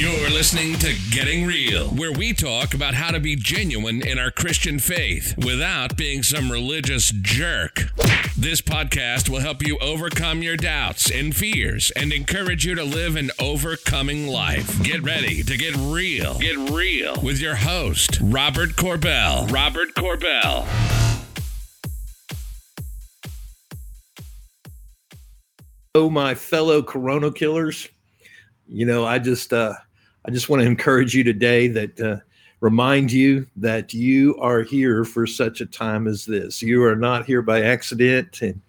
You're 0.00 0.30
listening 0.30 0.78
to 0.78 0.94
Getting 1.10 1.44
Real, 1.44 1.88
where 1.88 2.10
we 2.10 2.32
talk 2.32 2.72
about 2.72 2.94
how 2.94 3.10
to 3.10 3.20
be 3.20 3.36
genuine 3.36 4.00
in 4.00 4.18
our 4.18 4.30
Christian 4.30 4.78
faith 4.78 5.34
without 5.36 5.94
being 5.94 6.22
some 6.22 6.50
religious 6.50 7.10
jerk. 7.10 7.90
This 8.34 8.62
podcast 8.62 9.28
will 9.28 9.40
help 9.40 9.62
you 9.62 9.76
overcome 9.76 10.42
your 10.42 10.56
doubts 10.56 11.10
and 11.10 11.36
fears 11.36 11.90
and 11.90 12.14
encourage 12.14 12.64
you 12.64 12.74
to 12.76 12.82
live 12.82 13.14
an 13.14 13.30
overcoming 13.38 14.26
life. 14.26 14.82
Get 14.82 15.02
ready 15.02 15.42
to 15.42 15.58
get 15.58 15.76
real. 15.76 16.38
Get 16.38 16.56
real 16.70 17.20
with 17.22 17.38
your 17.38 17.56
host, 17.56 18.18
Robert 18.22 18.70
Corbell. 18.76 19.52
Robert 19.52 19.94
Corbell. 19.94 20.66
Oh, 25.94 26.08
my 26.08 26.34
fellow 26.34 26.82
Corona 26.82 27.30
killers. 27.30 27.86
You 28.66 28.86
know, 28.86 29.04
I 29.04 29.18
just 29.18 29.52
uh, 29.52 29.74
I 30.24 30.30
just 30.30 30.48
want 30.48 30.60
to 30.62 30.66
encourage 30.66 31.14
you 31.14 31.24
today 31.24 31.68
that 31.68 32.00
uh, 32.00 32.16
remind 32.60 33.10
you 33.10 33.46
that 33.56 33.94
you 33.94 34.36
are 34.36 34.62
here 34.62 35.04
for 35.04 35.26
such 35.26 35.60
a 35.60 35.66
time 35.66 36.06
as 36.06 36.26
this. 36.26 36.62
You 36.62 36.84
are 36.84 36.96
not 36.96 37.24
here 37.24 37.42
by 37.42 37.62
accident, 37.62 38.42
and 38.42 38.60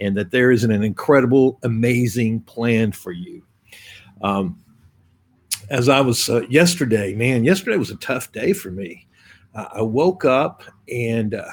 and 0.00 0.16
that 0.16 0.30
there 0.30 0.50
is 0.50 0.64
an, 0.64 0.70
an 0.70 0.82
incredible, 0.82 1.58
amazing 1.62 2.40
plan 2.42 2.92
for 2.92 3.12
you. 3.12 3.42
Um, 4.22 4.58
as 5.70 5.88
I 5.88 6.00
was 6.00 6.28
uh, 6.28 6.42
yesterday, 6.48 7.14
man, 7.14 7.44
yesterday 7.44 7.76
was 7.76 7.90
a 7.90 7.96
tough 7.96 8.30
day 8.32 8.52
for 8.52 8.70
me. 8.70 9.06
Uh, 9.54 9.66
I 9.74 9.82
woke 9.82 10.24
up 10.24 10.62
and 10.90 11.34
uh, 11.34 11.44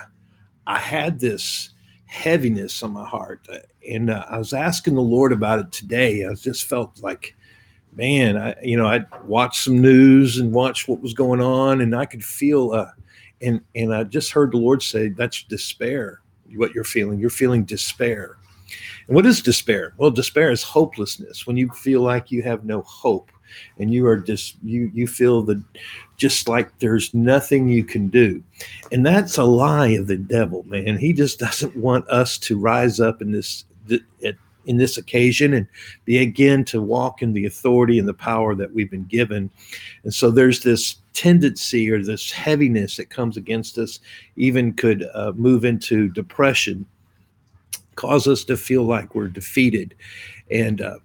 I 0.67 0.79
had 0.79 1.19
this 1.19 1.69
heaviness 2.05 2.81
on 2.81 2.91
my 2.91 3.07
heart, 3.07 3.47
uh, 3.51 3.59
and 3.87 4.09
uh, 4.09 4.25
I 4.29 4.37
was 4.37 4.53
asking 4.53 4.95
the 4.95 5.01
Lord 5.01 5.31
about 5.31 5.59
it 5.59 5.71
today. 5.71 6.25
I 6.25 6.33
just 6.33 6.65
felt 6.65 7.01
like 7.01 7.35
man, 7.93 8.37
I 8.37 8.55
you 8.61 8.77
know 8.77 8.87
I'd 8.87 9.05
watch 9.25 9.63
some 9.63 9.81
news 9.81 10.37
and 10.37 10.51
watch 10.51 10.87
what 10.87 11.01
was 11.01 11.13
going 11.13 11.41
on, 11.41 11.81
and 11.81 11.95
I 11.95 12.05
could 12.05 12.23
feel 12.23 12.71
uh, 12.71 12.91
and 13.41 13.61
and 13.75 13.93
I 13.93 14.03
just 14.03 14.31
heard 14.31 14.51
the 14.51 14.57
Lord 14.57 14.81
say 14.81 15.09
that's 15.09 15.43
despair. 15.43 16.21
What 16.55 16.73
you're 16.73 16.83
feeling, 16.83 17.19
you're 17.19 17.29
feeling 17.29 17.63
despair. 17.63 18.37
And 19.07 19.15
what 19.15 19.25
is 19.25 19.41
despair? 19.41 19.93
Well, 19.97 20.11
despair 20.11 20.51
is 20.51 20.63
hopelessness. 20.63 21.45
When 21.45 21.57
you 21.57 21.69
feel 21.69 22.01
like 22.01 22.31
you 22.31 22.43
have 22.43 22.65
no 22.65 22.81
hope, 22.83 23.31
and 23.77 23.93
you 23.93 24.07
are 24.07 24.17
just 24.17 24.55
you 24.63 24.91
you 24.93 25.07
feel 25.07 25.41
the 25.41 25.61
just 26.17 26.47
like 26.47 26.77
there's 26.79 27.13
nothing 27.13 27.69
you 27.69 27.83
can 27.83 28.09
do 28.09 28.43
and 28.91 29.05
that's 29.05 29.37
a 29.37 29.43
lie 29.43 29.89
of 29.89 30.07
the 30.07 30.17
devil 30.17 30.63
man 30.67 30.97
he 30.97 31.13
just 31.13 31.39
doesn't 31.39 31.75
want 31.75 32.07
us 32.09 32.37
to 32.37 32.57
rise 32.57 32.99
up 32.99 33.21
in 33.21 33.31
this 33.31 33.65
at 34.25 34.35
in 34.69 34.77
this 34.77 34.97
occasion 34.97 35.55
and 35.55 35.67
begin 36.05 36.63
to 36.63 36.79
walk 36.79 37.23
in 37.23 37.33
the 37.33 37.47
authority 37.47 37.97
and 37.97 38.07
the 38.07 38.13
power 38.13 38.53
that 38.53 38.71
we've 38.71 38.91
been 38.91 39.05
given. 39.05 39.49
And 40.03 40.13
so 40.13 40.29
there's 40.29 40.61
this 40.61 40.97
tendency 41.13 41.89
or 41.89 42.03
this 42.03 42.31
heaviness 42.31 42.97
that 42.97 43.09
comes 43.09 43.35
against 43.35 43.79
us, 43.79 43.99
even 44.35 44.73
could 44.73 45.09
uh, 45.15 45.33
move 45.35 45.65
into 45.65 46.07
depression, 46.09 46.85
cause 47.95 48.27
us 48.27 48.43
to 48.43 48.55
feel 48.55 48.83
like 48.83 49.15
we're 49.15 49.27
defeated. 49.27 49.95
And, 50.51 50.81
uh, 50.81 50.99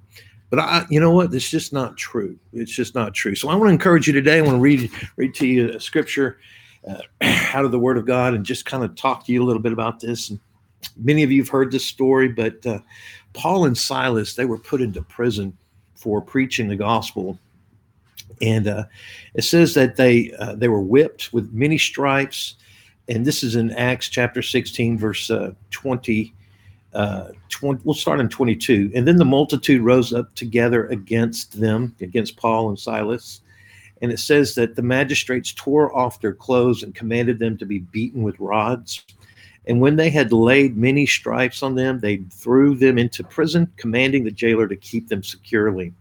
but 0.50 0.58
I, 0.58 0.84
you 0.90 1.00
know 1.00 1.10
what? 1.10 1.32
It's 1.32 1.48
just 1.48 1.72
not 1.72 1.96
true. 1.96 2.38
It's 2.52 2.70
just 2.70 2.94
not 2.94 3.14
true. 3.14 3.34
So 3.34 3.48
I 3.48 3.54
want 3.54 3.70
to 3.70 3.72
encourage 3.72 4.06
you 4.06 4.12
today. 4.12 4.38
I 4.38 4.42
want 4.42 4.56
to 4.56 4.60
read 4.60 4.90
read 5.16 5.34
to 5.36 5.46
you 5.46 5.70
a 5.70 5.80
scripture 5.80 6.38
uh, 6.86 6.98
out 7.22 7.64
of 7.64 7.72
the 7.72 7.78
Word 7.78 7.96
of 7.96 8.04
God 8.04 8.34
and 8.34 8.44
just 8.44 8.66
kind 8.66 8.84
of 8.84 8.94
talk 8.94 9.24
to 9.24 9.32
you 9.32 9.42
a 9.42 9.46
little 9.46 9.62
bit 9.62 9.72
about 9.72 10.00
this. 10.00 10.28
And 10.28 10.38
many 10.96 11.22
of 11.22 11.32
you 11.32 11.42
have 11.42 11.48
heard 11.48 11.72
this 11.72 11.86
story, 11.86 12.28
but 12.28 12.64
uh, 12.66 12.78
Paul 13.34 13.66
and 13.66 13.76
Silas, 13.76 14.34
they 14.34 14.46
were 14.46 14.58
put 14.58 14.80
into 14.80 15.02
prison 15.02 15.56
for 15.94 16.22
preaching 16.22 16.68
the 16.68 16.76
gospel. 16.76 17.38
And 18.40 18.66
uh, 18.66 18.84
it 19.34 19.42
says 19.42 19.74
that 19.74 19.96
they 19.96 20.32
uh, 20.38 20.54
they 20.54 20.68
were 20.68 20.80
whipped 20.80 21.32
with 21.32 21.52
many 21.52 21.78
stripes, 21.78 22.56
and 23.08 23.24
this 23.24 23.42
is 23.42 23.54
in 23.54 23.70
Acts 23.72 24.08
chapter 24.08 24.42
16, 24.42 24.98
verse 24.98 25.30
uh, 25.30 25.52
20, 25.70 26.34
uh, 26.94 27.28
20. 27.50 27.82
We'll 27.84 27.94
start 27.94 28.20
in 28.20 28.28
22. 28.28 28.92
And 28.94 29.06
then 29.06 29.16
the 29.16 29.24
multitude 29.24 29.82
rose 29.82 30.12
up 30.12 30.34
together 30.34 30.86
against 30.86 31.60
them, 31.60 31.94
against 32.00 32.36
Paul 32.36 32.70
and 32.70 32.78
Silas. 32.78 33.42
And 34.02 34.10
it 34.10 34.18
says 34.18 34.54
that 34.56 34.74
the 34.74 34.82
magistrates 34.82 35.52
tore 35.52 35.96
off 35.96 36.20
their 36.20 36.34
clothes 36.34 36.82
and 36.82 36.94
commanded 36.94 37.38
them 37.38 37.56
to 37.58 37.66
be 37.66 37.78
beaten 37.78 38.22
with 38.22 38.38
rods. 38.40 39.04
And 39.66 39.80
when 39.80 39.96
they 39.96 40.10
had 40.10 40.32
laid 40.32 40.76
many 40.76 41.06
stripes 41.06 41.62
on 41.62 41.74
them, 41.74 42.00
they 42.00 42.18
threw 42.30 42.74
them 42.74 42.98
into 42.98 43.24
prison, 43.24 43.70
commanding 43.76 44.24
the 44.24 44.30
jailer 44.30 44.68
to 44.68 44.76
keep 44.76 45.08
them 45.08 45.22
securely. 45.22 45.92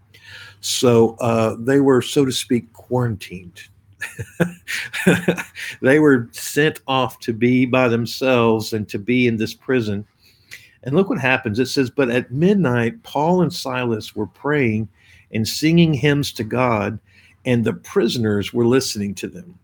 So 0.59 1.15
uh, 1.19 1.55
they 1.59 1.79
were, 1.79 2.01
so 2.01 2.25
to 2.25 2.31
speak, 2.31 2.71
quarantined. 2.73 3.61
they 5.81 5.99
were 5.99 6.29
sent 6.31 6.81
off 6.87 7.19
to 7.19 7.33
be 7.33 7.65
by 7.65 7.87
themselves 7.87 8.73
and 8.73 8.87
to 8.89 8.99
be 8.99 9.27
in 9.27 9.37
this 9.37 9.53
prison. 9.53 10.05
And 10.83 10.95
look 10.95 11.09
what 11.09 11.19
happens. 11.19 11.59
It 11.59 11.67
says, 11.67 11.89
But 11.89 12.09
at 12.09 12.31
midnight, 12.31 13.01
Paul 13.03 13.41
and 13.41 13.53
Silas 13.53 14.15
were 14.15 14.27
praying 14.27 14.89
and 15.31 15.47
singing 15.47 15.93
hymns 15.93 16.31
to 16.33 16.43
God, 16.43 16.99
and 17.45 17.63
the 17.63 17.73
prisoners 17.73 18.53
were 18.53 18.65
listening 18.65 19.15
to 19.15 19.27
them. 19.27 19.57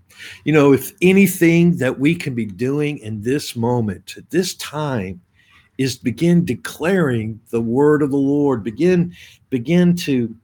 You 0.44 0.54
know, 0.54 0.74
if 0.74 0.92
anything 1.02 1.78
that 1.78 2.00
we 2.00 2.16
can 2.16 2.36
be 2.36 2.46
doing 2.46 2.98
in 3.00 3.22
this 3.22 3.56
moment, 3.56 4.16
at 4.18 4.30
this 4.30 4.56
time, 4.56 5.22
is 5.78 5.96
begin 5.96 6.44
declaring 6.44 7.40
the 7.52 7.62
word 7.62 8.02
of 8.02 8.12
the 8.12 8.18
Lord, 8.18 8.64
begin, 8.64 9.16
begin 9.50 9.96
to 9.98 10.36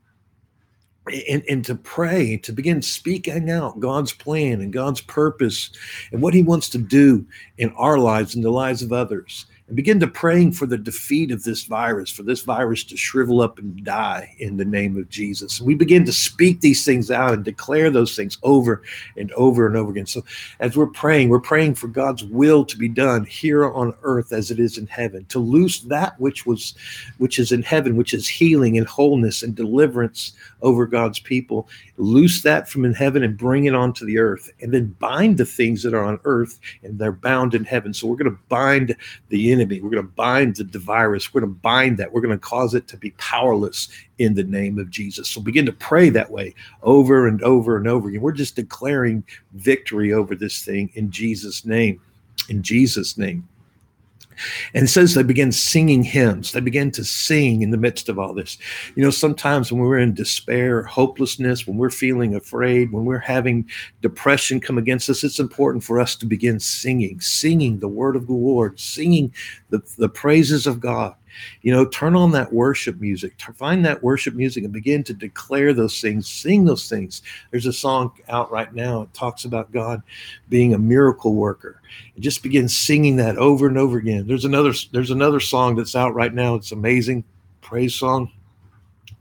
and, 1.30 1.44
and 1.48 1.64
to 1.66 1.76
pray, 1.76 2.38
to 2.38 2.52
begin 2.52 2.82
speaking 2.82 3.52
out 3.52 3.80
God's 3.80 4.12
plan 4.12 4.62
and 4.62 4.74
God's 4.74 5.02
purpose 5.02 5.70
and 6.12 6.22
what 6.22 6.34
He 6.34 6.42
wants 6.42 6.70
to 6.70 6.78
do 6.78 7.26
in 7.58 7.70
our 7.74 8.00
lives 8.00 8.34
and 8.34 8.44
the 8.44 8.50
lives 8.50 8.82
of 8.82 8.92
others 8.92 9.46
and 9.68 9.76
begin 9.76 10.00
to 10.00 10.08
praying 10.08 10.52
for 10.52 10.68
the 10.68 10.78
defeat 10.78 11.32
of 11.32 11.44
this 11.44 11.64
virus, 11.64 12.12
for 12.12 12.22
this 12.22 12.42
virus 12.42 12.84
to 12.84 12.96
shrivel 12.96 13.42
up 13.42 13.58
and 13.58 13.84
die 13.84 14.36
in 14.38 14.58
the 14.58 14.66
name 14.66 14.96
of 14.96 15.10
Jesus. 15.10 15.58
And 15.58 15.68
we 15.68 15.74
begin 15.74 16.06
to 16.06 16.12
speak 16.12 16.62
these 16.62 16.86
things 16.86 17.10
out 17.10 17.34
and 17.34 17.44
declare 17.44 17.90
those 17.90 18.16
things 18.16 18.38
over 18.44 18.84
and 19.18 19.32
over 19.32 19.66
and 19.66 19.76
over 19.76 19.90
again. 19.90 20.06
So 20.06 20.24
as 20.60 20.78
we're 20.78 20.86
praying, 20.86 21.30
we're 21.30 21.40
praying 21.40 21.76
for 21.76 21.88
God's 21.88 22.24
will 22.24 22.64
to 22.64 22.78
be 22.78 22.88
done 22.88 23.26
here 23.26 23.72
on 23.72 23.96
earth 24.04 24.34
as 24.34 24.52
it 24.52 24.60
is 24.60 24.78
in 24.78 24.86
heaven, 24.86 25.26
to 25.30 25.40
loose 25.40 25.80
that 25.82 26.20
which 26.20 26.46
was 26.46 26.76
which 27.18 27.40
is 27.40 27.52
in 27.52 27.64
heaven, 27.64 27.96
which 27.96 28.14
is 28.14 28.28
healing 28.28 28.78
and 28.78 28.88
wholeness 28.88 29.42
and 29.42 29.56
deliverance 29.56 30.34
over 30.62 30.86
God's 30.86 31.20
people. 31.20 31.68
Loose 31.98 32.44
that 32.44 32.70
from 32.70 32.86
in 32.86 32.94
heaven 32.94 33.24
and 33.24 33.38
bring 33.38 33.66
it 33.66 33.74
onto 33.74 34.06
the 34.06 34.20
earth, 34.20 34.52
and 34.62 34.72
then 34.72 34.96
bind 35.00 35.38
the 35.38 35.46
things 35.46 35.82
that 35.82 35.94
are 35.94 36.04
on 36.04 36.20
earth 36.26 36.60
and 36.84 37.00
they're 37.00 37.12
bound 37.12 37.56
in 37.56 37.64
heaven. 37.64 37.94
So 37.94 38.06
we're 38.06 38.18
going 38.18 38.32
to 38.32 38.40
bind 38.48 38.96
the 39.30 39.55
enemy. 39.56 39.82
We're 39.82 39.90
going 39.90 40.04
to 40.04 40.12
bind 40.12 40.58
the 40.58 40.80
virus. 40.80 41.34
We're 41.34 41.42
going 41.42 41.54
to 41.54 41.60
bind 41.60 41.98
that. 41.98 42.12
We're 42.12 42.22
going 42.22 42.38
to 42.38 42.46
cause 42.46 42.74
it 42.74 42.88
to 42.90 42.98
be 42.98 43.12
powerless 43.12 43.90
in 44.18 44.36
the 44.36 44.44
name 44.44 44.78
of 44.80 44.90
Jesus. 44.90 45.30
So 45.30 45.42
begin 45.42 45.66
to 45.66 45.72
pray 45.72 46.10
that 46.10 46.30
way 46.30 46.54
over 46.84 47.28
and 47.28 47.42
over 47.44 47.78
and 47.78 47.88
over 47.88 48.10
again. 48.10 48.22
We're 48.22 48.32
just 48.32 48.56
declaring 48.56 49.24
victory 49.54 50.14
over 50.14 50.36
this 50.36 50.64
thing 50.64 50.92
in 50.96 51.12
Jesus' 51.12 51.66
name. 51.66 52.02
In 52.50 52.62
Jesus' 52.62 53.18
name. 53.18 53.48
And 54.74 54.86
it 54.86 54.88
says 54.88 55.14
they 55.14 55.24
began 55.24 55.52
singing 55.52 56.04
hymns. 56.04 56.52
They 56.52 56.60
began 56.60 56.92
to 56.92 57.04
sing 57.04 57.62
in 57.62 57.72
the 57.72 57.78
midst 57.78 58.10
of 58.10 58.20
all 58.20 58.34
this. 58.34 58.58
You 58.96 59.04
know, 59.04 59.10
sometimes 59.10 59.72
when 59.72 59.82
we're 59.82 60.00
in 60.00 60.14
despair, 60.14 60.84
hopelessness, 60.84 61.68
when 61.68 61.78
we're 61.78 61.90
feeling 61.90 62.36
afraid, 62.36 62.92
when 62.92 63.06
we're 63.06 63.20
having 63.20 63.70
depression 64.02 64.60
come 64.60 64.78
against 64.78 65.10
us, 65.10 65.24
it's 65.24 65.40
important 65.40 65.84
for 65.84 66.00
us 66.00 66.16
to 66.18 66.26
begin 66.26 66.60
singing, 66.60 67.20
singing 67.20 67.80
the 67.80 67.88
word 67.88 68.16
of 68.16 68.28
the 68.28 68.34
Lord, 68.34 68.80
singing 68.80 69.34
the, 69.70 69.82
the 69.98 70.10
praises 70.10 70.68
of 70.68 70.80
God. 70.80 71.16
You 71.62 71.74
know, 71.74 71.86
turn 71.86 72.16
on 72.16 72.32
that 72.32 72.52
worship 72.52 73.00
music, 73.00 73.34
find 73.56 73.86
that 73.86 74.04
worship 74.04 74.36
music 74.36 74.64
and 74.64 74.74
begin 74.74 75.04
to 75.06 75.14
declare 75.14 75.74
those 75.74 76.00
things, 76.02 76.28
sing 76.28 76.66
those 76.66 76.90
things. 76.90 77.22
There's 77.52 77.66
a 77.66 77.74
song 77.74 78.12
out 78.30 78.52
right 78.52 78.74
now. 78.74 79.04
It 79.04 79.14
talks 79.14 79.46
about 79.46 79.72
God 79.72 80.02
being 80.50 80.74
a 80.74 80.80
miracle 80.80 81.36
worker. 81.36 81.82
And 82.16 82.24
just 82.24 82.44
begin 82.44 82.68
singing 82.68 83.16
that 83.18 83.38
over 83.38 83.68
and 83.68 83.78
over 83.78 83.98
again. 83.98 84.28
There's 84.28 84.46
another 84.46 84.74
there's 84.92 85.12
another 85.12 85.40
song 85.40 85.76
that's 85.76 85.96
out 85.96 86.14
right 86.14 86.34
now. 86.34 86.56
It's 86.56 86.72
amazing 86.72 87.24
praise 87.62 87.96
song. 87.96 88.32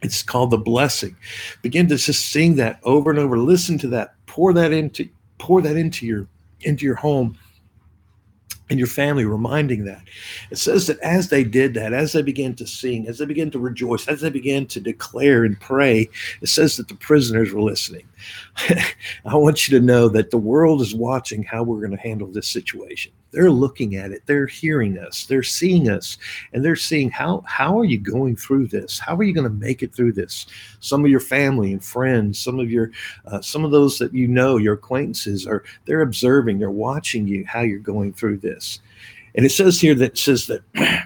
It's 0.02 0.22
called 0.22 0.50
The 0.50 0.58
Blessing. 0.58 1.16
Begin 1.62 1.88
to 1.88 1.96
just 1.96 2.30
sing 2.30 2.56
that 2.56 2.78
over 2.82 3.10
and 3.10 3.18
over. 3.18 3.38
Listen 3.38 3.78
to 3.78 3.88
that. 3.88 4.14
Pour 4.26 4.52
that 4.52 4.72
into 4.72 5.08
pour 5.38 5.62
that 5.62 5.76
into 5.76 6.06
your 6.06 6.28
into 6.60 6.84
your 6.84 6.94
home 6.94 7.38
and 8.74 8.78
your 8.80 8.88
family 8.88 9.24
reminding 9.24 9.84
that. 9.84 10.02
It 10.50 10.58
says 10.58 10.88
that 10.88 10.98
as 10.98 11.28
they 11.28 11.44
did 11.44 11.74
that, 11.74 11.92
as 11.92 12.12
they 12.12 12.22
began 12.22 12.56
to 12.56 12.66
sing, 12.66 13.06
as 13.06 13.18
they 13.18 13.24
began 13.24 13.48
to 13.52 13.60
rejoice, 13.60 14.08
as 14.08 14.20
they 14.20 14.30
began 14.30 14.66
to 14.66 14.80
declare 14.80 15.44
and 15.44 15.60
pray, 15.60 16.10
it 16.42 16.48
says 16.48 16.76
that 16.76 16.88
the 16.88 16.96
prisoners 16.96 17.52
were 17.52 17.62
listening. 17.62 18.04
I 19.24 19.36
want 19.36 19.68
you 19.68 19.78
to 19.78 19.84
know 19.84 20.08
that 20.08 20.30
the 20.30 20.38
world 20.38 20.80
is 20.80 20.94
watching 20.94 21.42
how 21.42 21.62
we're 21.62 21.80
going 21.80 21.96
to 21.96 22.02
handle 22.02 22.28
this 22.28 22.48
situation. 22.48 23.12
They're 23.30 23.50
looking 23.50 23.96
at 23.96 24.12
it, 24.12 24.22
they're 24.26 24.46
hearing 24.46 24.96
us, 24.96 25.26
they're 25.26 25.42
seeing 25.42 25.88
us, 25.88 26.18
and 26.52 26.64
they're 26.64 26.76
seeing 26.76 27.10
how 27.10 27.42
how 27.46 27.78
are 27.78 27.84
you 27.84 27.98
going 27.98 28.36
through 28.36 28.68
this? 28.68 28.98
How 28.98 29.16
are 29.16 29.24
you 29.24 29.34
going 29.34 29.48
to 29.48 29.50
make 29.50 29.82
it 29.82 29.92
through 29.92 30.12
this? 30.12 30.46
Some 30.78 31.04
of 31.04 31.10
your 31.10 31.20
family 31.20 31.72
and 31.72 31.84
friends, 31.84 32.38
some 32.38 32.60
of 32.60 32.70
your 32.70 32.92
uh, 33.26 33.40
some 33.40 33.64
of 33.64 33.72
those 33.72 33.98
that 33.98 34.14
you 34.14 34.28
know, 34.28 34.56
your 34.56 34.74
acquaintances 34.74 35.48
are 35.48 35.64
they're 35.84 36.02
observing, 36.02 36.60
they're 36.60 36.70
watching 36.70 37.26
you 37.26 37.44
how 37.44 37.62
you're 37.62 37.80
going 37.80 38.12
through 38.12 38.38
this. 38.38 38.80
And 39.34 39.44
it 39.44 39.50
says 39.50 39.80
here 39.80 39.96
that 39.96 40.16
says 40.16 40.46
that 40.46 40.62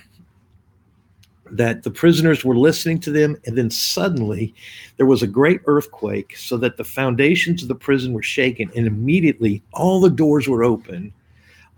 that 1.51 1.83
the 1.83 1.91
prisoners 1.91 2.45
were 2.45 2.57
listening 2.57 3.01
to 3.01 3.11
them, 3.11 3.37
and 3.47 3.57
then 3.57 3.71
suddenly 3.71 4.55
there 4.97 5.07
was 5.07 5.23
a 5.23 5.27
great 5.27 5.61
earthquake, 5.67 6.37
so 6.37 6.57
that 6.59 6.77
the 6.77 6.85
foundations 6.85 7.63
of 7.63 7.69
the 7.69 7.75
prison 7.75 8.13
were 8.13 8.23
shaken, 8.23 8.71
and 8.77 8.87
immediately 8.87 9.63
all 9.73 10.01
the 10.01 10.11
doors 10.11 10.49
were 10.49 10.65
open. 10.65 11.13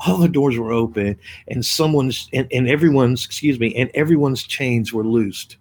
All 0.06 0.16
the 0.16 0.28
doors 0.28 0.56
were 0.56 0.72
open, 0.72 1.18
and 1.48 1.64
someone's 1.64 2.28
and, 2.32 2.48
and 2.50 2.68
everyone's 2.68 3.24
excuse 3.26 3.60
me, 3.60 3.74
and 3.74 3.90
everyone's 3.94 4.44
chains 4.44 4.92
were 4.92 5.04
loosed. 5.04 5.56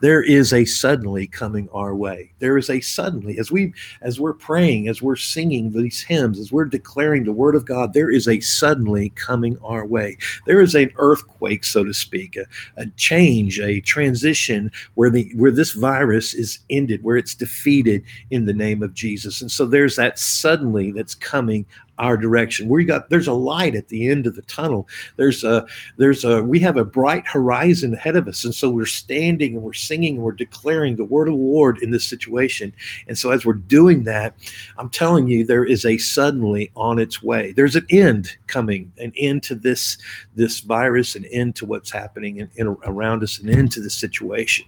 There 0.00 0.22
is 0.22 0.52
a 0.52 0.64
suddenly 0.64 1.26
coming 1.26 1.68
our 1.72 1.94
way. 1.94 2.32
There 2.38 2.56
is 2.56 2.70
a 2.70 2.80
suddenly 2.80 3.38
as 3.38 3.50
we 3.50 3.72
as 4.02 4.20
we're 4.20 4.34
praying, 4.34 4.88
as 4.88 5.02
we're 5.02 5.16
singing 5.16 5.72
these 5.72 6.00
hymns, 6.00 6.38
as 6.38 6.52
we're 6.52 6.64
declaring 6.64 7.24
the 7.24 7.32
word 7.32 7.54
of 7.54 7.66
God, 7.66 7.92
there 7.92 8.10
is 8.10 8.28
a 8.28 8.40
suddenly 8.40 9.10
coming 9.10 9.58
our 9.62 9.86
way. 9.86 10.16
There 10.46 10.60
is 10.60 10.74
an 10.74 10.90
earthquake, 10.96 11.64
so 11.64 11.84
to 11.84 11.94
speak, 11.94 12.36
a, 12.36 12.46
a 12.76 12.86
change, 12.96 13.60
a 13.60 13.80
transition 13.80 14.70
where 14.94 15.10
the 15.10 15.30
where 15.36 15.50
this 15.50 15.72
virus 15.72 16.34
is 16.34 16.60
ended, 16.70 17.02
where 17.02 17.16
it's 17.16 17.34
defeated 17.34 18.02
in 18.30 18.46
the 18.46 18.52
name 18.52 18.82
of 18.82 18.94
Jesus. 18.94 19.40
And 19.40 19.50
so 19.50 19.66
there's 19.66 19.96
that 19.96 20.18
suddenly 20.18 20.92
that's 20.92 21.14
coming 21.14 21.66
our 22.00 22.16
direction. 22.16 22.68
We 22.68 22.84
got 22.84 23.10
there's 23.10 23.28
a 23.28 23.32
light 23.32 23.76
at 23.76 23.88
the 23.88 24.08
end 24.08 24.26
of 24.26 24.34
the 24.34 24.42
tunnel. 24.42 24.88
There's 25.16 25.44
a 25.44 25.66
there's 25.98 26.24
a 26.24 26.42
we 26.42 26.58
have 26.60 26.76
a 26.76 26.84
bright 26.84 27.26
horizon 27.26 27.94
ahead 27.94 28.16
of 28.16 28.26
us, 28.26 28.44
and 28.44 28.54
so 28.54 28.70
we're 28.70 28.86
standing 28.86 29.54
and 29.54 29.62
we're 29.62 29.74
singing 29.74 30.16
and 30.16 30.24
we're 30.24 30.32
declaring 30.32 30.96
the 30.96 31.04
word 31.04 31.28
of 31.28 31.34
the 31.34 31.40
Lord 31.40 31.78
in 31.82 31.90
this 31.90 32.04
situation. 32.04 32.72
And 33.06 33.16
so 33.16 33.30
as 33.30 33.44
we're 33.44 33.52
doing 33.52 34.04
that, 34.04 34.34
I'm 34.78 34.88
telling 34.88 35.28
you, 35.28 35.44
there 35.44 35.64
is 35.64 35.84
a 35.84 35.98
suddenly 35.98 36.72
on 36.74 36.98
its 36.98 37.22
way. 37.22 37.52
There's 37.52 37.76
an 37.76 37.86
end 37.90 38.36
coming, 38.46 38.90
an 38.98 39.12
end 39.16 39.42
to 39.44 39.54
this 39.54 39.98
this 40.34 40.60
virus, 40.60 41.14
an 41.14 41.26
end 41.26 41.54
to 41.56 41.66
what's 41.66 41.90
happening 41.90 42.38
in, 42.38 42.50
in 42.56 42.66
around 42.84 43.22
us, 43.22 43.38
an 43.38 43.50
end 43.50 43.72
to 43.72 43.80
the 43.80 43.90
situation 43.90 44.64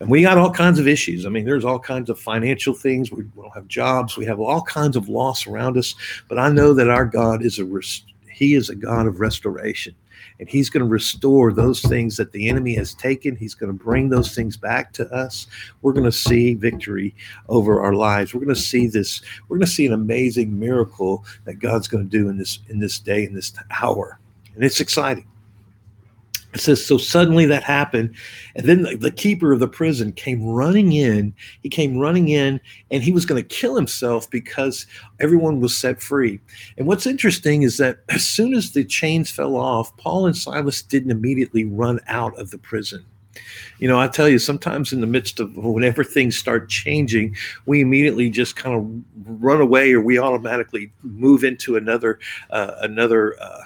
and 0.00 0.08
we 0.08 0.22
got 0.22 0.38
all 0.38 0.50
kinds 0.50 0.78
of 0.78 0.86
issues. 0.86 1.26
I 1.26 1.28
mean, 1.28 1.44
there's 1.44 1.64
all 1.64 1.78
kinds 1.78 2.10
of 2.10 2.18
financial 2.18 2.74
things. 2.74 3.10
We 3.10 3.24
don't 3.36 3.54
have 3.54 3.68
jobs. 3.68 4.16
We 4.16 4.26
have 4.26 4.40
all 4.40 4.62
kinds 4.62 4.96
of 4.96 5.08
loss 5.08 5.46
around 5.46 5.76
us. 5.76 5.94
But 6.28 6.38
I 6.38 6.48
know 6.50 6.74
that 6.74 6.90
our 6.90 7.06
God 7.06 7.42
is 7.42 7.58
a 7.58 7.66
He 8.30 8.54
is 8.54 8.68
a 8.68 8.74
God 8.74 9.06
of 9.06 9.20
restoration, 9.20 9.94
and 10.38 10.48
He's 10.48 10.68
going 10.68 10.84
to 10.84 10.88
restore 10.88 11.52
those 11.52 11.80
things 11.80 12.16
that 12.16 12.32
the 12.32 12.48
enemy 12.48 12.74
has 12.74 12.94
taken. 12.94 13.36
He's 13.36 13.54
going 13.54 13.76
to 13.76 13.84
bring 13.84 14.08
those 14.08 14.34
things 14.34 14.56
back 14.56 14.92
to 14.94 15.08
us. 15.12 15.46
We're 15.82 15.94
going 15.94 16.04
to 16.04 16.12
see 16.12 16.54
victory 16.54 17.14
over 17.48 17.80
our 17.80 17.94
lives. 17.94 18.34
We're 18.34 18.44
going 18.44 18.54
to 18.54 18.60
see 18.60 18.86
this. 18.88 19.22
We're 19.48 19.56
going 19.56 19.66
to 19.66 19.72
see 19.72 19.86
an 19.86 19.94
amazing 19.94 20.58
miracle 20.58 21.24
that 21.44 21.54
God's 21.54 21.88
going 21.88 22.08
to 22.08 22.18
do 22.18 22.28
in 22.28 22.36
this 22.36 22.58
in 22.68 22.78
this 22.78 22.98
day 22.98 23.24
in 23.24 23.34
this 23.34 23.52
hour, 23.70 24.18
and 24.54 24.64
it's 24.64 24.80
exciting. 24.80 25.26
It 26.56 26.62
says, 26.62 26.82
so 26.82 26.96
suddenly 26.96 27.44
that 27.44 27.62
happened. 27.62 28.16
And 28.54 28.66
then 28.66 28.82
the, 28.82 28.96
the, 28.96 29.10
keeper 29.10 29.52
of 29.52 29.60
the 29.60 29.68
prison 29.68 30.10
came 30.10 30.42
running 30.42 30.92
in. 30.92 31.34
He 31.62 31.68
came 31.68 31.98
running 31.98 32.28
in 32.28 32.62
and 32.90 33.02
he 33.02 33.12
was 33.12 33.26
going 33.26 33.42
to 33.42 33.46
kill 33.46 33.76
himself 33.76 34.30
because 34.30 34.86
everyone 35.20 35.60
was 35.60 35.76
set 35.76 36.00
free. 36.00 36.40
And 36.78 36.86
what's 36.86 37.06
interesting 37.06 37.60
is 37.60 37.76
that 37.76 37.98
as 38.08 38.26
soon 38.26 38.54
as 38.54 38.72
the 38.72 38.84
chains 38.84 39.30
fell 39.30 39.54
off, 39.54 39.94
Paul 39.98 40.24
and 40.24 40.34
Silas 40.34 40.80
didn't 40.80 41.10
immediately 41.10 41.66
run 41.66 42.00
out 42.06 42.38
of 42.38 42.50
the 42.50 42.58
prison. 42.58 43.04
You 43.78 43.86
know, 43.86 44.00
I 44.00 44.08
tell 44.08 44.26
you, 44.26 44.38
sometimes 44.38 44.94
in 44.94 45.02
the 45.02 45.06
midst 45.06 45.40
of 45.40 45.54
whenever 45.58 46.02
things 46.02 46.38
start 46.38 46.70
changing, 46.70 47.36
we 47.66 47.82
immediately 47.82 48.30
just 48.30 48.56
kind 48.56 48.74
of 48.74 49.42
run 49.42 49.60
away 49.60 49.92
or 49.92 50.00
we 50.00 50.18
automatically 50.18 50.90
move 51.02 51.44
into 51.44 51.76
another, 51.76 52.18
uh, 52.48 52.76
another, 52.80 53.38
uh, 53.42 53.64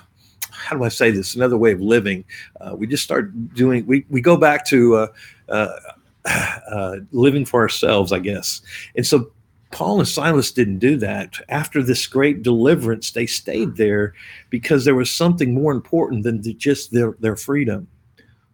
how 0.60 0.76
do 0.76 0.84
I 0.84 0.88
say 0.88 1.10
this? 1.10 1.34
Another 1.34 1.56
way 1.56 1.72
of 1.72 1.80
living. 1.80 2.24
Uh, 2.60 2.74
we 2.76 2.86
just 2.86 3.02
start 3.02 3.54
doing. 3.54 3.86
We 3.86 4.04
we 4.10 4.20
go 4.20 4.36
back 4.36 4.66
to 4.66 4.96
uh, 4.96 5.06
uh, 5.48 5.76
uh, 6.70 6.96
living 7.12 7.44
for 7.44 7.60
ourselves, 7.60 8.12
I 8.12 8.18
guess. 8.18 8.60
And 8.96 9.06
so 9.06 9.32
Paul 9.70 10.00
and 10.00 10.08
Silas 10.08 10.50
didn't 10.50 10.78
do 10.78 10.96
that. 10.98 11.34
After 11.48 11.82
this 11.82 12.06
great 12.06 12.42
deliverance, 12.42 13.12
they 13.12 13.26
stayed 13.26 13.76
there 13.76 14.14
because 14.50 14.84
there 14.84 14.94
was 14.94 15.10
something 15.10 15.54
more 15.54 15.72
important 15.72 16.24
than 16.24 16.42
just 16.58 16.92
their 16.92 17.16
their 17.20 17.36
freedom. 17.36 17.88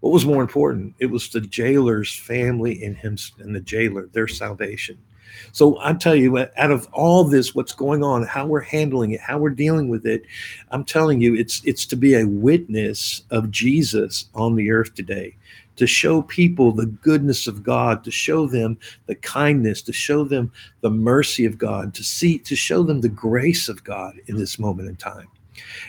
What 0.01 0.13
was 0.13 0.27
more 0.27 0.43
important? 0.43 0.95
It 0.99 1.07
was 1.07 1.31
the 1.31 1.41
jailer's 1.41 2.15
family 2.15 2.85
and 2.85 2.97
him 2.97 3.17
and 3.39 3.55
the 3.55 3.61
jailer, 3.61 4.07
their 4.13 4.29
salvation. 4.29 4.99
So 5.53 5.79
I 5.81 5.93
tell 5.95 6.15
you, 6.15 6.37
uh, 6.37 6.47
out 6.57 6.71
of 6.71 6.89
all 6.93 7.25
this, 7.25 7.55
what's 7.55 7.73
going 7.73 8.03
on, 8.03 8.25
how 8.25 8.47
we're 8.47 8.61
handling 8.61 9.13
it, 9.13 9.21
how 9.21 9.39
we're 9.39 9.51
dealing 9.51 9.89
with 9.89 10.07
it, 10.07 10.25
I'm 10.71 10.85
telling 10.85 11.21
you, 11.21 11.35
it's 11.35 11.63
it's 11.65 11.87
to 11.87 11.97
be 11.97 12.15
a 12.15 12.27
witness 12.27 13.23
of 13.31 13.51
Jesus 13.51 14.27
on 14.35 14.55
the 14.55 14.71
earth 14.71 14.95
today 14.95 15.37
to 15.77 15.87
show 15.87 16.23
people 16.23 16.73
the 16.73 16.87
goodness 16.87 17.47
of 17.47 17.63
God, 17.63 18.03
to 18.05 18.11
show 18.11 18.47
them 18.47 18.79
the 19.07 19.15
kindness, 19.15 19.83
to 19.83 19.93
show 19.93 20.25
them 20.25 20.51
the 20.81 20.91
mercy 20.91 21.45
of 21.45 21.59
God, 21.59 21.95
to 21.95 22.03
see, 22.03 22.39
to 22.41 22.57
show 22.57 22.83
them 22.83 23.01
the 23.01 23.09
grace 23.09 23.69
of 23.69 23.85
God 23.85 24.19
in 24.27 24.37
this 24.37 24.59
moment 24.59 24.89
in 24.89 24.97
time. 24.97 25.29